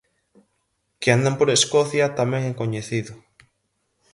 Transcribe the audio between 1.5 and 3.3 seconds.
Escocia tamén é coñecido.